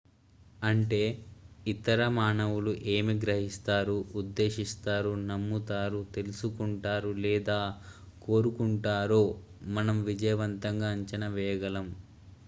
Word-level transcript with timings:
అంటే 0.61 0.99
ఇతర 1.65 2.07
మానవులు 2.15 2.71
ఏమి 2.93 3.13
గ్రహిస్తారు 3.21 3.97
ఉద్దేశిస్తారు 4.15 5.11
నమ్ముతారు 5.27 6.01
తెలుసుకుంటారు 6.15 7.11
లేదా 7.21 7.59
కోరుకుంటారో 8.21 9.23
మనం 9.71 9.99
విజయవంతంగా 10.09 10.89
అంచనా 10.95 11.29
వేయగలం 11.31 11.89